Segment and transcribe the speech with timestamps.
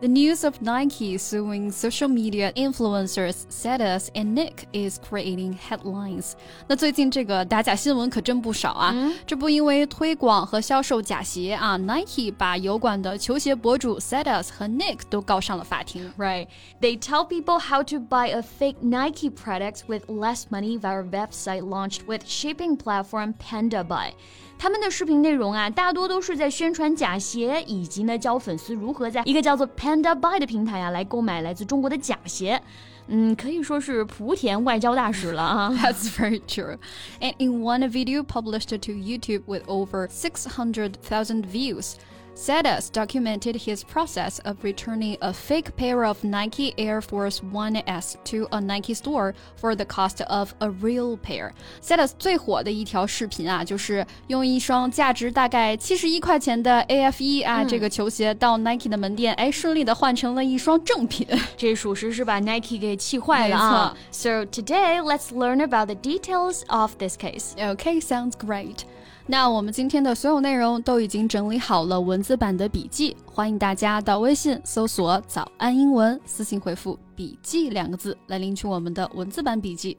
[0.00, 6.32] ！The news of Nike suing social media influencers Cetus and Nick is creating headlines。
[6.66, 8.94] 那最近这个打假新闻可真不少啊！
[9.26, 16.10] 这不因为推广和销售假鞋啊，Nike 把油管的球鞋博主 Cetus 和 Nick 都告上了法庭。
[16.16, 16.46] Right?
[16.80, 21.62] They tell people how to buy a fake Nike product with less money via website
[21.62, 24.12] launched with shipping platform PandaBuy。
[24.57, 32.61] 他们的视频内容啊，大多都是在宣传假鞋，以及呢教粉丝如何在一个叫做 Panda Buy 的平台啊来购买来自中国的假鞋。
[33.07, 35.69] 嗯，可以说是莆田外交大使了啊。
[35.71, 36.77] That's very true.
[37.21, 41.93] And in one video published to YouTube with over six hundred thousand views,
[42.34, 48.16] Cetus documented his process of returning a fake pair of Nike Air Force One S
[48.24, 51.52] to a Nike store for the cost of a real pair.
[51.82, 61.26] Cetus 最火的一条视频啊，就是用一双价值大概七十一块钱的 AF 一啊、嗯、这个球鞋到 Nike 的门店，哎，顺利的换成了一双正品。
[61.58, 63.96] 这属实是把 Nike 给气坏了啊。
[64.12, 67.52] So today let's learn about the details of this case.
[67.56, 68.84] Okay, sounds great.
[69.27, 79.97] 那我们今天的所有内容都已经整理好了文字版的笔记，欢迎大家到微信搜索“早安英文”，私信回复“笔记”两个字来领取我们的文字版笔记。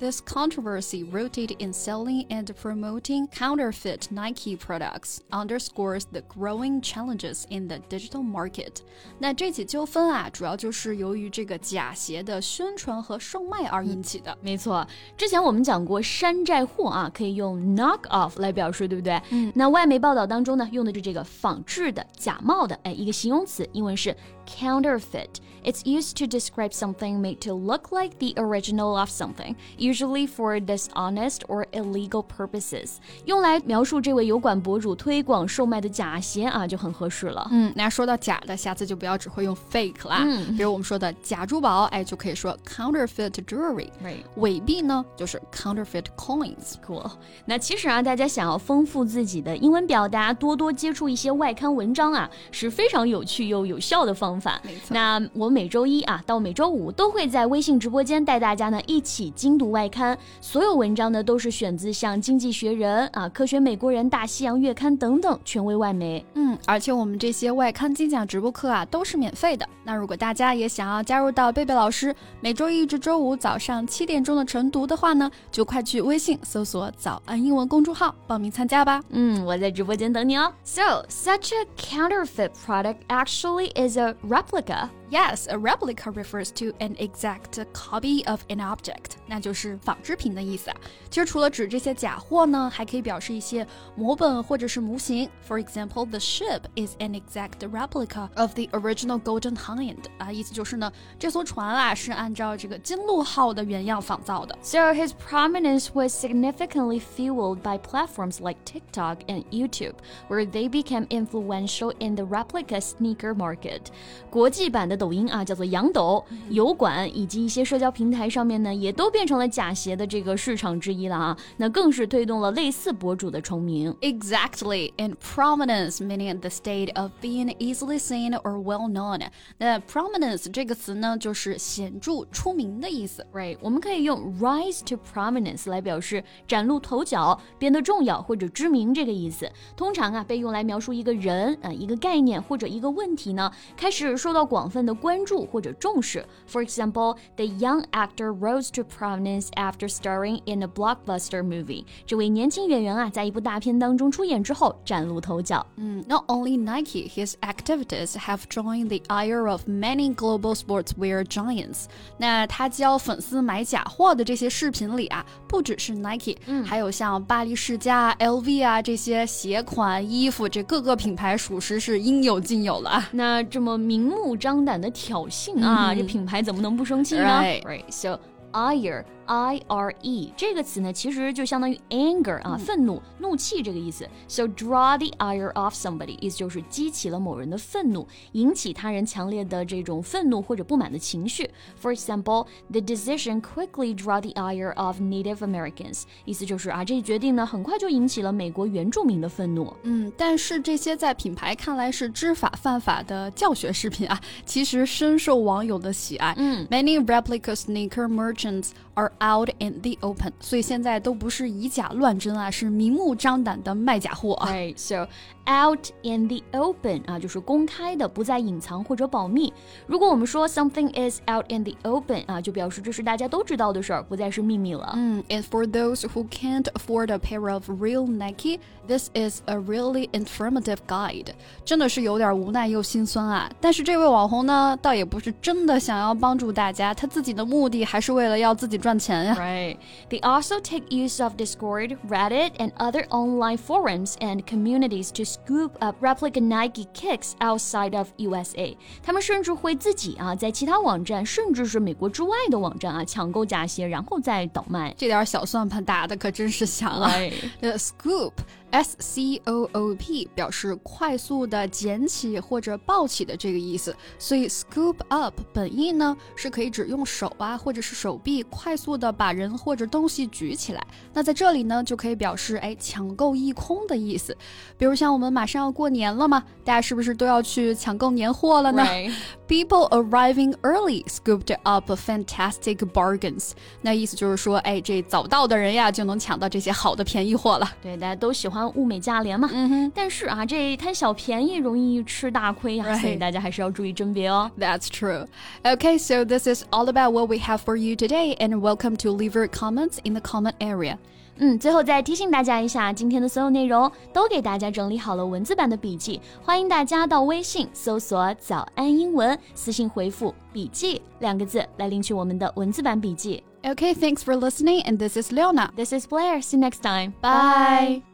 [0.00, 7.68] This controversy rooted in selling and promoting counterfeit Nike products underscores the growing challenges in
[7.68, 8.76] the digital market.
[9.18, 14.32] 那这起纠纷啊，主要就是由于这个假鞋的宣传和售卖而引起的。
[14.32, 14.88] 嗯、没错，
[15.18, 19.20] 之前我们讲过山寨货啊，可以用 knock off 来表示，对不对？
[19.28, 24.16] 嗯，那外媒报道当中呢，用的是这个仿制的、假冒的，哎，一个形容词，英文是
[24.46, 25.28] counterfeit.
[25.62, 30.59] It's used to describe something made to look like the original of something, Usually for
[30.59, 32.93] dishonest or illegal purposes.
[33.25, 37.47] 用来描述这位油管博主推广售卖的假鞋啊，就很合适了。
[37.51, 40.23] 嗯，那说到假的，下次就不要只会用 fake 啦。
[40.25, 43.89] 嗯，比如我们说的假珠宝，哎，就可以说 counterfeit jewelry。
[44.03, 44.23] Right.
[44.37, 46.73] 伪币呢，就是 counterfeit coins。
[46.85, 47.09] Cool.
[47.45, 54.59] 那其实啊，大家想要丰富自己的英文表达，多多接触一些外刊文章啊，是非常有趣又有效的方法。
[54.63, 66.25] 没错那我每周一啊到每周五都会在微信直播间带大家呢一起精读外刊，所有文章呢都是选自像《经济学人》啊、《科学美国人》、《大西洋月刊》等等权威外媒。
[66.35, 69.67] 嗯，而且我们这些外刊精讲直播课啊都是免费的。
[69.83, 79.03] 那如果大家也想要加入到贝贝老师每周一至周五早上七点钟的晨读的话呢，就快去微信搜索“早安英文”公众号报名参加吧。
[79.09, 80.53] 嗯，我在直播间等你哦。
[80.63, 84.87] So such a counterfeit product actually is a replica.
[85.10, 90.76] Yes, a replica refers to an exact copy of an object，那就是仿制品的意思啊。
[91.10, 93.66] 其实除了指这些假货呢，还可以表示一些
[93.96, 95.28] 模本或者是模型。
[95.48, 100.04] For example, the ship is an exact replica of the original Golden Hind。
[100.18, 104.56] 啊，意思就是呢，这艘船啊是按照这个金鹿号的原样仿造的。
[104.62, 109.94] So his prominence was significantly fueled by platforms like TikTok and YouTube,
[110.28, 113.86] where they became influential in the replica sneaker market.
[114.30, 121.37] 国际版的 抖音啊，叫做洋抖，油管以及一些社交平台上面呢，也都变成了假鞋的这个市场之一了啊。
[121.57, 123.93] 那更是推动了类似博主的重名。
[124.01, 129.21] Exactly, and prominence meaning the state of being easily seen or well known.
[129.57, 133.25] 那 prominence 这个词呢，就是显著、出名的意思。
[133.33, 139.49] Right，我们可以用 rise to prominence 来表示崭露头角、变得重要或者知名这个意思。
[139.75, 146.25] 通常啊，被用来描述一个人啊、一个概念或者一个问题呢，开始受到广泛的关注或者重视。
[146.49, 151.85] For example, the young actor rose to prominence after starring in a blockbuster movie。
[152.05, 155.65] 这位年轻演员啊，在一部大片当中出演之后崭露头角。
[155.77, 161.85] 嗯，Not only Nike, his activities have joined the ire of many global sportswear giants。
[162.17, 173.09] 那他教粉丝买假货的这些视频里啊，不只是 Nike，嗯，还有像巴黎世家、LV 啊这些鞋款、衣服，这各个品牌属实是应有尽有了啊。
[173.11, 177.63] 那这么明目张胆的挑衅啊，这品牌怎么能不生气呢 Right.
[177.63, 177.83] Right.
[177.89, 178.19] So
[178.51, 184.07] ire I R E 这个词呢，其实就相当于 anger 啊，愤怒、怒气这个意思。
[184.27, 191.49] So draw the ire of somebody，意思就是激起了某人的愤怒，引起他人强烈的这种愤怒或者不满的情绪。
[191.81, 199.73] For example, the decision quickly draw the ire of Native Americans，意思就是啊，这一决定呢，很快就引起了美国原住民的愤怒。
[199.83, 206.33] 嗯，但是这些在品牌看来是知法犯法的教学视频啊，其实深受网友的喜爱。
[206.37, 214.50] 嗯，Many replica sneaker merchants are out in the open，所以现在都不是以假乱真啊，是明目张胆的卖假货啊。
[214.50, 215.06] Right, so
[215.46, 219.52] out in the open 啊，就是公开的，不再隐藏或者保密。
[219.86, 224.92] 如果我们说 something is out in the open 啊，就表示这是大家都知道的事儿，不再是秘密了。
[224.96, 230.78] 嗯，and for those who can't afford a pair of real Nike, this is a really informative
[230.86, 231.28] guide。
[231.64, 233.50] 真的是有点无奈又心酸啊。
[233.60, 239.34] 但是这位网红呢，倒也不是真的想要帮助大家，他自己的目的还是为了要自己赚钱 呀。
[239.38, 239.76] Right.
[240.08, 245.72] They also take use of Discord, Reddit, and other online forums and communities to scoop
[245.80, 248.76] up replica Nike kicks outside of USA。
[249.02, 254.94] 他们甚至会自己啊，在其他网站，甚至是美国之外的网站啊，抢购假鞋，然后再倒卖。
[254.96, 257.12] 这点小算盘打的可真是响啊！
[257.60, 258.32] 呃，scoop。
[258.75, 270.85] S C O O P 表示快速的捡起或者抱起的这个意思，所以 scoop up 本意呢是可以指用手啊或者是手臂快速的把人或者东西举起来。
[271.13, 274.35] 那在这里呢就可以表示哎抢购一空的意思。
[274.77, 278.83] 比如像我们马上要过年了嘛，大家是不是都要去抢购年货了呢？
[279.47, 283.51] People arriving early scooped up fantastic bargains。
[283.81, 287.71] 那意思就是说，哎，这早到的人呀就能抢到这些好的便宜货了。
[287.81, 288.64] 对，大家都喜欢。
[288.74, 289.92] 物美价廉嘛，嗯哼。
[289.94, 294.50] 但是啊，这贪小便宜容易吃大亏呀，所以大家还是要注意甄别哦。
[294.58, 295.26] That's true.
[295.64, 299.10] Okay, so this is all about what we have for you today, and welcome to
[299.10, 300.96] leave your comments in the comment area.
[301.42, 313.42] 嗯，最后再提醒大家一下，今天的所有内容都给大家整理好了文字版的笔记，欢迎大家到微信搜索“早安英文”，私信回复“笔记”两个字来领取我们的文字版笔记。
[313.62, 315.70] Okay, thanks for listening, and this is Leona.
[315.76, 316.42] This is Blair.
[316.42, 317.14] See you next time.
[317.22, 318.13] Bye.